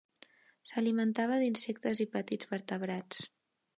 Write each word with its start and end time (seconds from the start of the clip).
S'alimentava 0.69 1.37
d'insectes 1.43 2.01
i 2.07 2.07
petits 2.17 2.51
vertebrats. 2.55 3.21